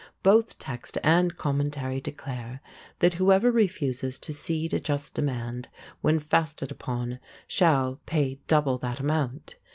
[0.23, 2.59] Both text and commentary declare
[2.97, 5.69] that whoever refuses to cede a just demand
[6.01, 9.57] when fasted upon shall pay double that amount.